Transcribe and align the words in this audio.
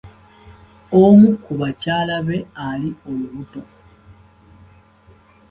Omu 1.01 1.29
ku 1.43 1.51
bakyala 1.59 2.15
be 2.27 2.37
ali 2.67 2.89
olubuto. 3.09 3.61